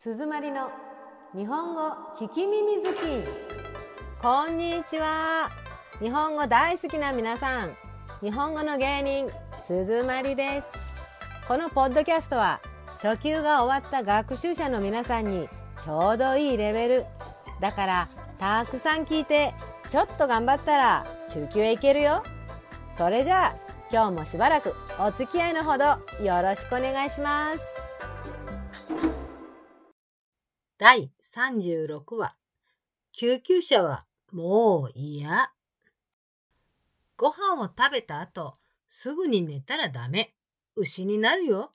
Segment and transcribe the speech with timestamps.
[0.00, 0.70] 鈴まりの
[1.34, 1.90] 日本語
[2.20, 2.98] 聞き耳好き。
[4.22, 5.50] こんにちは。
[6.00, 7.76] 日本語大好きな皆さん。
[8.20, 9.28] 日本語の芸人
[9.60, 10.70] 鈴まりです。
[11.48, 12.60] このポッドキャストは
[13.02, 15.48] 初級が終わった学習者の皆さんに
[15.82, 17.04] ちょうどいいレベル。
[17.58, 18.08] だから
[18.38, 19.52] たくさん聞いて
[19.88, 22.22] ちょっと頑張ったら中級へ行けるよ。
[22.92, 23.56] それじゃあ
[23.90, 25.86] 今日もしばらくお付き合いのほど
[26.24, 27.87] よろしくお願いします。
[30.78, 32.36] 第36話。
[33.10, 35.52] 救急車はもう嫌。
[37.16, 38.54] ご飯を食べた後
[38.88, 40.32] すぐに寝たらダメ。
[40.76, 41.72] 牛になるよ。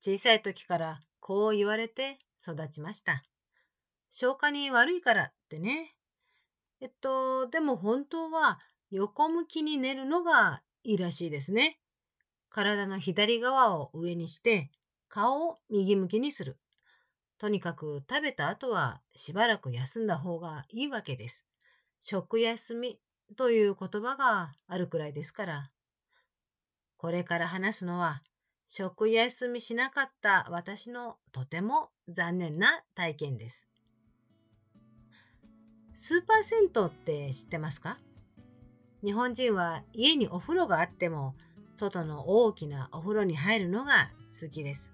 [0.00, 3.24] 小さい時からこう言われて育ちました。
[4.12, 5.92] 消化に悪いからってね。
[6.80, 8.60] えっとでも本当は
[8.92, 11.80] 横向きに寝るのがいいらしいですね。
[12.48, 14.70] 体の左側を上にして
[15.08, 16.56] 顔を右向きにする。
[17.42, 21.44] とにかく食べた後はしばらく休んだ方がいいわけです。
[22.00, 23.00] 食休み
[23.36, 25.70] という言葉があるくらいですから。
[26.98, 28.22] これから話すのは
[28.68, 33.68] 食休みしなかった私のとても残念な体験です。
[35.94, 37.98] スーパー銭湯って知ってますか？
[39.02, 41.34] 日本人は家にお風呂があっても
[41.74, 44.92] 外の大きなお風呂に入るのが好きです。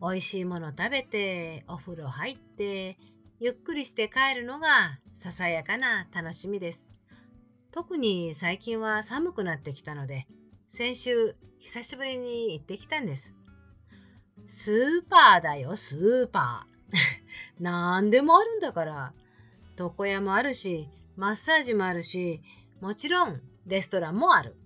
[0.00, 2.96] 美味しいもの食べて、お風呂入って、
[3.38, 6.88] ゆっくりして帰るのがささやかな楽しみです。
[7.70, 10.26] 特に最近は寒くなってきたので、
[10.68, 13.34] 先週久しぶりに行ってきたんです。
[14.46, 16.96] スーパーだよ、スーパー。
[17.60, 19.12] 何でもあるんだから。
[19.78, 22.40] 床屋もあるし、マッサージもあるし、
[22.80, 24.56] もちろんレストランもある。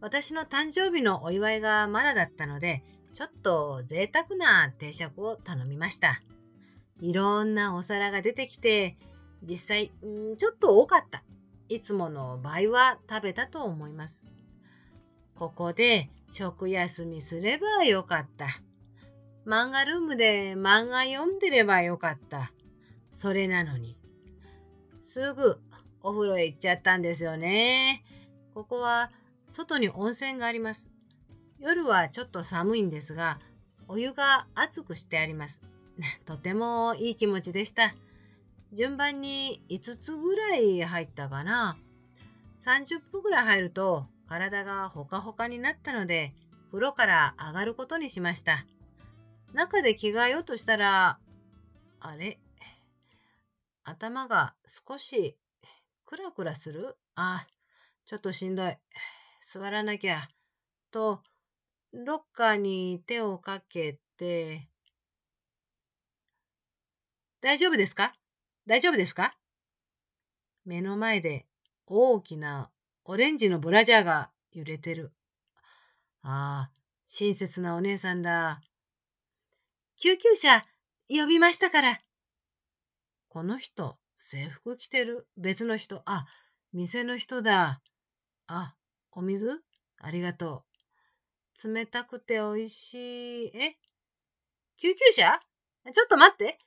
[0.00, 6.22] 私の誕生日のお祝いがまだだったので、ちょっと贅沢な定食を頼みました。
[7.00, 8.96] いろんなお皿が出てきて、
[9.42, 9.92] 実際、
[10.38, 11.24] ちょっと多かった。
[11.68, 14.24] いつもの倍は食べたと思います。
[15.34, 18.46] ここで食休みすればよかった。
[19.46, 22.52] 漫画ルームで漫画読んでればよかった。
[23.12, 23.96] それなのに。
[25.00, 25.58] すぐ
[26.02, 28.04] お風呂へ行っちゃったんですよね。
[28.54, 29.10] ここは
[29.48, 30.91] 外に温泉があります。
[31.62, 33.38] 夜はちょっと寒いんですが、
[33.86, 35.62] お湯が熱くしてあります。
[36.26, 37.94] とてもいい気持ちでした。
[38.72, 41.78] 順番に5つぐらい入ったかな。
[42.58, 46.34] 30分ぐらい入ると体がほかほかになったので、
[46.72, 48.66] 風呂から上がることにしました。
[49.52, 51.20] 中で着替えようとしたら、
[52.00, 52.40] あれ？
[53.84, 55.36] 頭が少し
[56.06, 56.96] クラクラする？
[57.14, 57.46] あ、
[58.06, 58.76] ちょっとしんどい。
[59.40, 60.28] 座らなきゃ。
[60.90, 61.22] と
[61.92, 64.68] ロッカーに手をかけて、
[67.42, 68.14] 大丈夫ですか？
[68.66, 69.36] 大丈夫ですか？
[70.64, 71.44] 目の前で
[71.86, 72.70] 大きな
[73.04, 75.12] オレンジのブラジャーが揺れてる。
[76.22, 76.70] ああ、
[77.06, 78.62] 親切なお姉さんだ。
[79.98, 80.64] 救急車
[81.08, 82.00] 呼びましたから。
[83.28, 85.26] この人、制服着てる。
[85.36, 86.02] 別の人。
[86.06, 86.26] あ、
[86.72, 87.82] 店の人だ。
[88.46, 88.74] あ、
[89.10, 89.62] お水？
[89.98, 90.71] ありがとう。
[91.64, 92.94] 冷たくて美味し
[93.46, 93.56] い。
[93.56, 93.76] え？
[94.78, 95.40] 救急車？
[95.92, 96.58] ちょっと待って。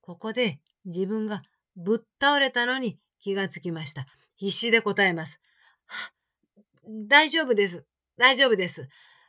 [0.00, 1.42] ここで自分が
[1.76, 4.06] ぶっ倒れたのに気がつきました。
[4.36, 5.42] 必死で答えます。
[7.08, 7.86] 大丈夫です。
[8.16, 8.88] 大丈夫です。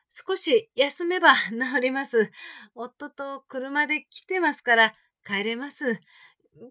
[0.10, 2.32] 少し休めば治ります。
[2.76, 6.00] 夫と車で来てますから帰れます。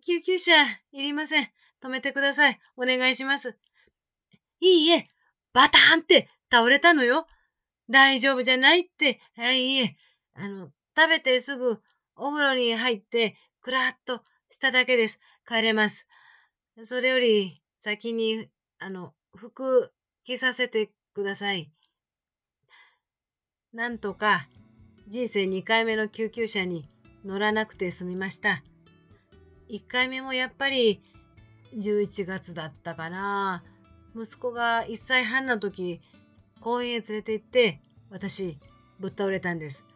[0.04, 0.52] 救急車
[0.92, 1.48] いりません。
[1.82, 2.58] 止めてください。
[2.76, 3.58] お願いします。
[4.60, 5.10] いいえ、
[5.52, 7.26] バターンって倒れたのよ。
[7.88, 9.96] 大丈夫じゃないって、はい、いえ、
[10.34, 11.80] あの、食べてすぐ
[12.16, 15.20] お風呂に入って、くらっとしただけです。
[15.46, 16.08] 帰れます。
[16.82, 18.46] それより、先に、
[18.78, 19.92] あの、服
[20.24, 21.70] 着させてください。
[23.72, 24.48] なんとか、
[25.06, 26.88] 人生2回目の救急車に
[27.24, 28.62] 乗らなくて済みました。
[29.68, 31.02] 1回目もやっぱり
[31.76, 33.62] 11月だったかな。
[34.16, 36.00] 息子が1歳半の時、
[36.66, 37.80] 公園へ連れて行って、
[38.10, 38.58] 私、
[38.98, 39.86] ぶっ倒れたんです。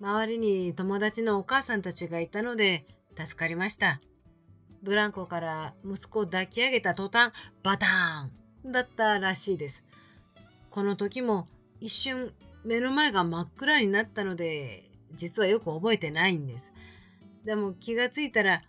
[0.00, 4.00] 周りに友達のお母さんたちがいたので、助かりました。
[4.84, 7.32] ブランコから息子を抱き上げた途端、
[7.64, 9.84] バターンだったらしいです。
[10.70, 11.48] この時も
[11.80, 12.32] 一瞬
[12.64, 16.72] 目の前が真っ暗になったので、実はよく覚えてないんです。
[17.44, 18.62] でも気がついたら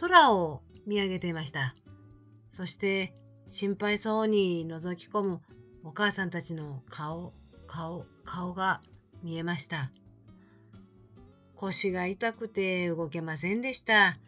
[0.00, 1.76] 空を見上げていました。
[2.48, 3.12] そして
[3.48, 5.40] 心配そうに覗き込む
[5.84, 7.32] お母さんたちの顔、
[7.66, 8.80] 顔、顔が
[9.22, 9.90] 見えました。
[11.54, 14.18] 腰が痛くて動けませんでした。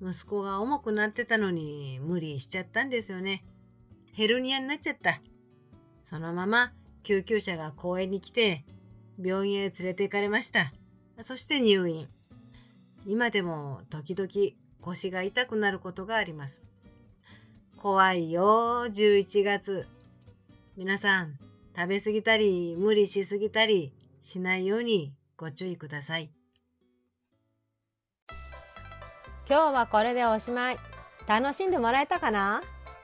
[0.00, 3.44] 息子が重くなってたのに無理しちゃったんですよね。
[4.12, 5.20] ヘルニアになっちゃった。
[6.02, 8.64] そのまま救急車が公園に来て
[9.22, 10.72] 病院へ連れて行かれました。
[11.20, 12.08] そして入院。
[13.06, 14.28] 今でも時々
[14.80, 16.64] 腰が痛くなることがあります。
[17.76, 19.86] 怖いよ、11月。
[20.78, 21.38] 皆さん、
[21.74, 26.30] 食べ過ぎたり、無理しすぎたりしないようにご注意ください。
[29.48, 30.76] 今日はこれでおしまい。
[31.26, 32.60] 楽しんでもらえたかな？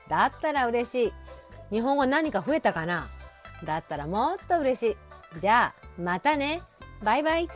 [0.07, 1.13] だったら嬉しい。
[1.71, 3.09] 日本語何か増えたかな？
[3.63, 4.95] だったらもっと嬉し
[5.35, 5.39] い。
[5.39, 6.61] じゃあ、またね。
[7.01, 7.49] バイバイ。